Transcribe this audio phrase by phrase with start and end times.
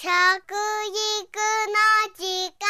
[0.00, 0.14] 食育の
[2.14, 2.22] 時
[2.54, 2.62] 間。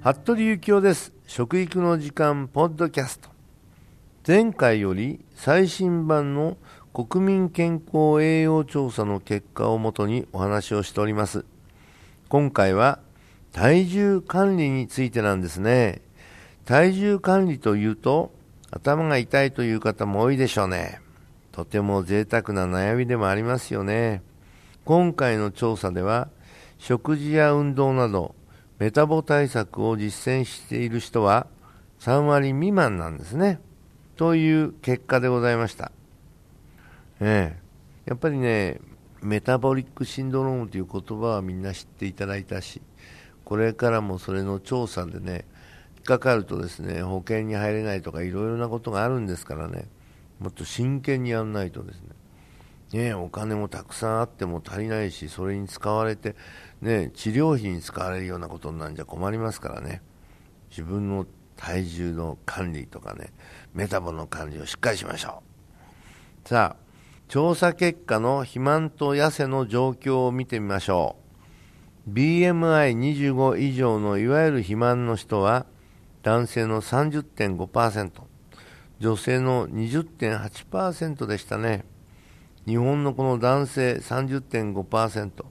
[0.00, 1.12] 服部幸男です。
[1.26, 3.28] 食育の時間ポッドキャスト。
[4.24, 6.56] 前回より最新版の
[6.94, 11.44] 国民健康栄養調査の結果をもとにお話をしております。
[12.28, 13.00] 今回は
[13.56, 16.02] 体重管理についてなんですね
[16.66, 18.32] 体重管理というと
[18.70, 21.00] 頭が痛いという方も多いでしょうね
[21.52, 24.22] とても贅沢な悩みでもありますよね
[24.84, 26.28] 今回の調査では
[26.76, 28.34] 食事や運動など
[28.78, 31.46] メタボ対策を実践している人は
[32.00, 33.58] 3割未満なんですね。
[34.16, 35.92] という結果でございました。
[37.20, 38.80] ええ、やっぱりね、
[39.22, 42.82] メタボリックシンドロームという言葉はみんな知っていただいたし、
[43.46, 45.44] これからもそれの調査でね、
[45.98, 49.88] 引っかかるとですね、保険に入れないとかいろいろなことがあるんですからね、
[50.40, 52.08] もっと真剣にやらないとですね、
[52.92, 56.34] ね、お金もたくさんあっても足りないし、それに使われて、
[56.82, 60.02] ね、治療費に使われるようなことになんじゃ困りますからね、
[60.70, 61.24] 自分の
[61.56, 63.32] 体重の管理とかね、
[63.74, 65.44] メタボの管理をしっかりしましょ
[66.44, 66.48] う。
[66.48, 66.84] さあ、
[67.28, 71.25] 調査結果の肥満と痩せの状況を見てみましょう。
[72.08, 75.66] BMI25 以上のいわゆる肥満の人は、
[76.22, 78.10] 男性の30.5%、
[79.00, 81.84] 女性の20.8%でしたね。
[82.64, 85.44] 日本のこの男性30.5%、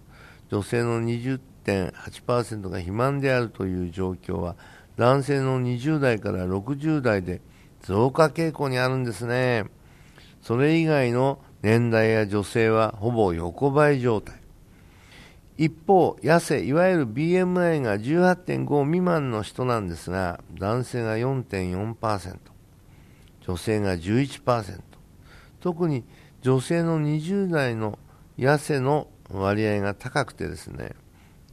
[0.50, 4.56] 女性の20.8%が肥満であるという状況は、
[4.96, 7.42] 男性の20代から60代で
[7.82, 9.66] 増加傾向にあるんですね。
[10.42, 14.45] それ以外の年代や女性はほぼ横ばい状態。
[15.58, 22.38] 一方、痩せ、いわゆる BMI が18.5未満の人なんですが、男性が4.4%、
[23.42, 24.82] 女性が11%、
[25.62, 26.04] 特に
[26.42, 27.98] 女性の20代の
[28.38, 30.92] 痩せの割合が高くてですね、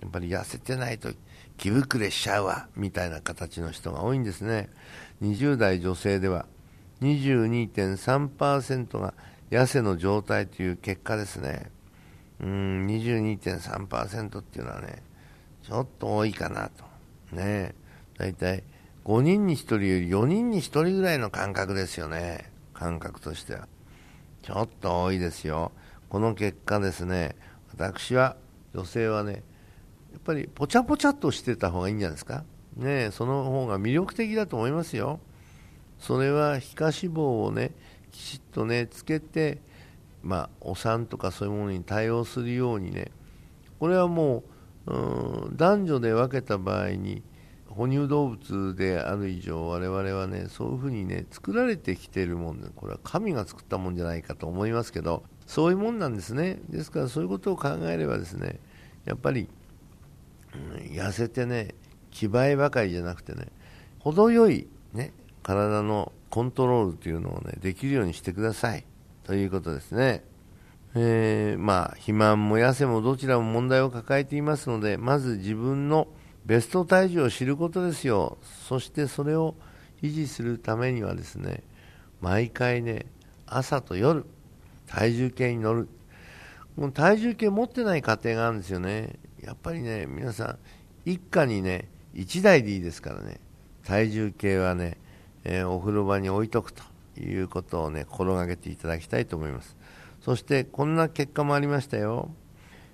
[0.00, 1.10] やっぱり痩せてないと
[1.56, 4.68] 気膨れしちゃうわ、みたいな形の人が多いんですね。
[5.22, 6.46] 20代女性では
[7.02, 9.14] 22.3%が
[9.50, 11.70] 痩せの状態という結果ですね。
[12.42, 15.02] うん、22.3%っていうのはね、
[15.62, 16.84] ちょっと多いかなと。
[17.34, 17.74] ね
[18.18, 18.62] だいたい
[19.04, 22.50] 5人に1人より4人に1人ぐらいの感覚ですよね。
[22.74, 23.68] 感覚としては。
[24.42, 25.72] ちょっと多いですよ。
[26.08, 27.36] この結果ですね、
[27.72, 28.36] 私は、
[28.74, 29.42] 女性はね、
[30.12, 32.44] やっぱりぽちゃぽちゃっとしてた方がいいんじゃないですか。
[32.76, 35.20] ねその方が魅力的だと思いますよ。
[35.98, 37.72] それは皮下脂肪をね、
[38.10, 39.60] きちっとね、つけて、
[40.22, 43.10] まあ、お産とかそういうものに対応するようにね、
[43.78, 44.44] これはも
[44.86, 47.22] う、う、男女で分けた場合に、
[47.74, 56.60] 哺乳動物である以上我々はねそういうふうにね作られてきているもんでこれは神が作ったもんじゃないかと思いますけどそういうもんなんですね。
[56.68, 58.60] ですからそういうことを考えればですね
[59.04, 59.48] やっぱり、
[60.54, 61.74] うん、痩せてね
[62.10, 63.48] 気映えばかりじゃなくてね
[63.98, 65.12] 程よいね
[65.42, 68.84] 体のコントロールというのをねできるようにしてください。
[69.24, 70.24] ということですね。
[70.94, 76.06] えー、まあ肥満も痩せもどちらも問題を抱えていますのでまず自分の
[76.44, 78.38] ベスト体重を知ることですよ。
[78.68, 79.54] そしてそれを
[80.02, 81.62] 維持するためにはですね、
[82.20, 83.06] 毎回ね、
[83.46, 84.26] 朝と夜、
[84.86, 85.88] 体重計に乗る。
[86.76, 89.18] もう体重計持ってない家庭があるんですよね。
[89.40, 90.58] やっぱりね、皆さん、
[91.04, 93.38] 一家にね、1台でいいですからね、
[93.84, 94.98] 体重計はね、
[95.44, 96.82] えー、お風呂場に置いとくと
[97.20, 99.76] いうことをね、心がけていただきたいと思います。
[100.20, 102.30] そして、こんな結果もありましたよ。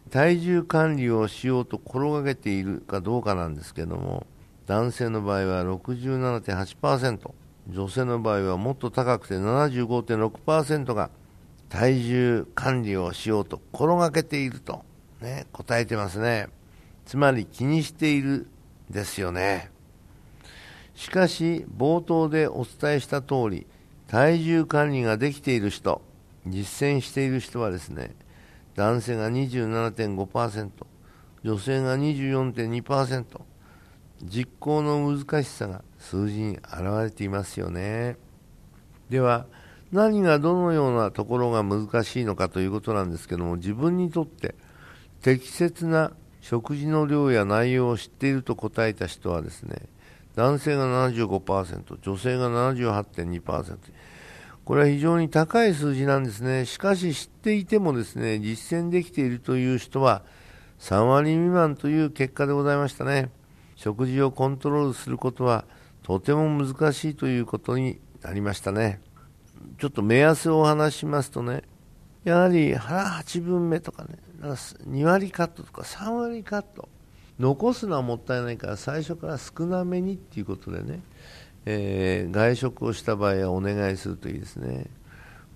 [0.09, 4.27] 体重管理をしようと心がけているかどうかなんですけども
[4.67, 7.31] 男性の場合は67.8%
[7.69, 11.11] 女性の場合はもっと高くて75.6%が
[11.69, 14.85] 体重管理をしようと心がけていると、
[15.21, 16.49] ね、答えてますね
[17.05, 18.49] つまり気にしている
[18.89, 19.71] ですよね
[20.95, 23.67] しかし冒頭でお伝えした通り
[24.09, 26.03] 体重管理ができている人
[26.47, 28.15] 実践している人はですね
[28.79, 30.71] 男性が27.5%、
[31.43, 33.41] 女性が24.2%、
[34.23, 38.17] 実行の難しさが数字に現れていますよね。
[39.11, 39.47] では、
[39.91, 44.55] 何がどのようなところが難しいのかということなんですけども、自分にとって
[45.23, 49.89] 適切な食事の量や内容を知っていると答えた人はですね、
[50.39, 53.77] 男性が75%、女性が78.2%、
[54.65, 56.65] これは非常に高い数字なんですね。
[56.65, 60.23] しかし知っていてもですね、実践できているという人は
[60.79, 63.33] 3割未満という結果でございましたね。
[63.75, 65.65] 食事をコントロールすることは
[66.05, 69.01] とても難しいということになりましたね。
[69.79, 71.65] ちょっと目安をお話しますとね、
[72.23, 74.11] やはり腹8分目とかね、
[74.41, 76.89] 2割カットとか3割カット、
[77.39, 81.01] 残すのはもったいないから最初から少なめにっていうことでね、
[81.67, 84.87] えー、外食をした場合はお願いするといいですね。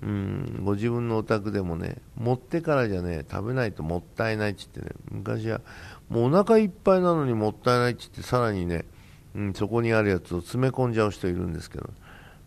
[0.02, 5.61] うん、ご自分のお宅でもね、持ってからじゃね、食べないともったいないって言ってね、昔は
[6.08, 8.85] もうお腹いっぱいなのにもったいないって言って、さらにね、
[9.35, 11.88] うん、そこにあるやつを詰め込んじゃう人いるんですけど、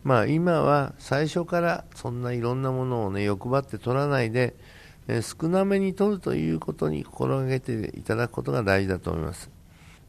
[0.04, 4.54] まあ今は最初からそんないろんなものをね、欲張って取らないで、
[5.08, 9.50] え少なめに取るということに心がけていただくことが大事だと思います。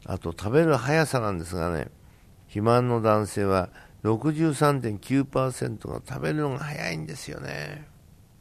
[0.04, 1.88] あと食べる速さなんですがね、
[2.46, 3.68] 肥満の男性は
[4.04, 7.86] 63.9%が食べるのが早いんですよね。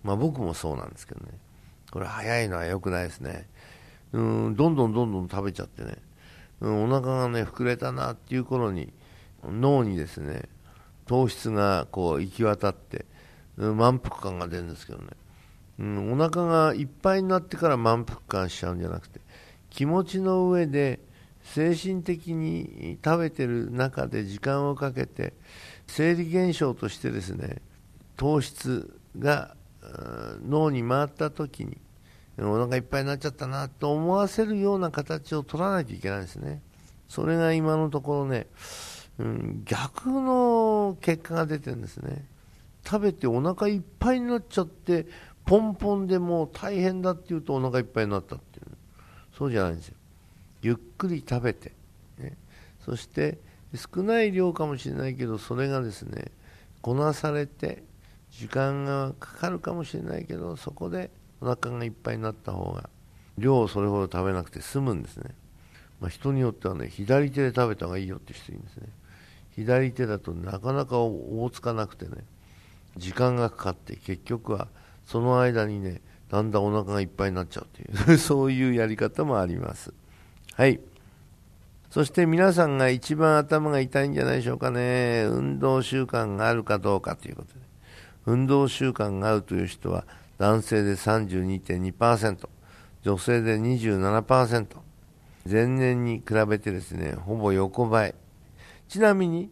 [0.04, 1.34] まあ僕もそうなんですけどね。
[1.92, 3.48] これ早いのは良くないですね。
[4.14, 5.98] うん、どんどんどんどん食べちゃってね。
[6.62, 8.92] うん、お腹がね、膨れたなっていう頃に、
[9.44, 10.44] 脳にですね、
[11.06, 13.06] 糖質がこう行き渡って、
[13.58, 15.10] うん、満腹感が出るんですけどね。
[15.80, 19.20] うん、お腹がいっぱいになってから満腹感しちゃうんじゃなくて、
[19.70, 21.00] 気持ちの上で
[21.44, 25.34] 精神的に食べてる中で時間をかけて
[25.88, 27.62] 生理現象としてですね
[28.18, 29.56] 糖質が
[30.46, 31.78] 脳に回った時に
[32.40, 36.62] お腹いっぱいになっちゃったなと思わせるような形を取らないといけないんですね。
[37.08, 38.48] それが今のところね、
[39.18, 42.26] うん、逆の結果が出てるんですね。
[42.86, 45.08] 食べてお腹いっぱいになっちゃって
[45.48, 48.68] ポンポンでもう大変だっていうとお腹いっぱいになったっていう。
[49.38, 49.96] そうじゃないんですよ。
[50.62, 51.72] ゆっくり食べて、
[52.18, 52.36] ね、
[52.84, 53.38] そして
[53.76, 56.32] 少ない量かもしれないけどそれがですね
[56.82, 57.84] こなされて
[58.32, 62.90] 時間がかかるかもしれないけどそこでお腹がいっぱいになった方が
[63.38, 65.36] 量をそれほど食べなくて済むんですね、
[66.02, 68.88] まあ、人によってはね左手で食べた方がいいよって人いるんですね。
[69.56, 72.24] 左手だとなかなか追つかなくてね
[72.96, 74.68] 時間がかかって結局は
[75.08, 78.18] その間にねだんだんお腹がいっぱいになっちゃうという。
[78.20, 79.94] そういうやり方もあります。
[80.54, 80.80] はい。
[81.90, 85.26] そして皆さんが一番頭が痛いんじゃないでしょうかね。
[85.30, 87.62] 運動習慣があるかどうかということで。
[88.26, 90.04] 運動習慣があるという人は
[90.38, 92.50] 男性で32.2%
[93.02, 94.68] 女性で27%
[95.50, 98.16] 前年に比べてですねほぼ横ばい。
[98.90, 99.50] ちなみに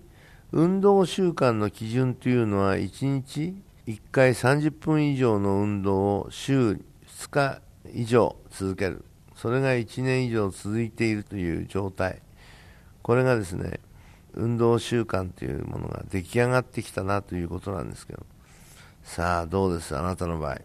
[0.51, 3.55] 運動習慣の基準というのは1日
[3.87, 7.61] 1回30分以上の運動を週2日
[7.93, 9.05] 以上続ける。
[9.35, 12.21] それが1年以上続いているという状態。
[13.03, 13.79] これがですね
[14.33, 18.25] 運動習慣というものが出来上がってきたなということなんですけど。
[19.03, 19.95] さあどうです？
[19.95, 20.61] あなたの場合、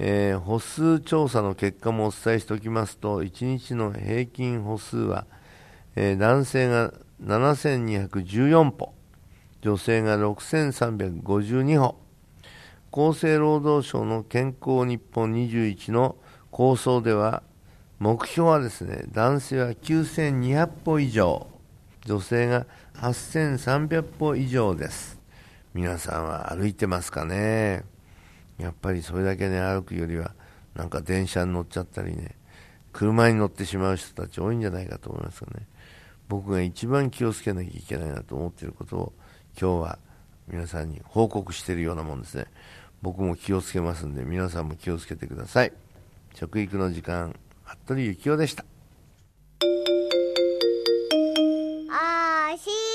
[0.00, 5.24] えー、歩数調査の結果もお伝えしておきますと1日の平均歩数は、
[5.94, 6.92] えー、男性が
[7.22, 8.92] 7214歩
[9.62, 12.05] 女性が6352歩。
[12.92, 16.16] 厚生労働省の健康日本21の
[16.50, 17.42] 構想では
[17.98, 21.46] 目標はですね男性は9200歩以上
[22.04, 25.20] 女性が8300歩以上です。
[25.74, 27.84] 皆さんは歩いてますかね？
[28.58, 30.32] やっぱりそれだけね歩くよりは
[30.74, 32.36] なんか電車に乗っちゃったりね
[32.92, 35.66] 車に乗ってしまう人たち多いんじゃないかと思いますよね。
[36.28, 39.12] 僕が一番気をつけなきゃいけないなと思っていることを
[39.60, 39.98] 今日は
[40.48, 42.46] 皆さんに報告しているようなもんですね。
[43.02, 45.72] 僕も気をつけますんで皆さんも気をつけてください。
[46.34, 47.34] 食育の時間
[47.64, 48.64] 服部幸男でした。
[51.90, 52.85] あし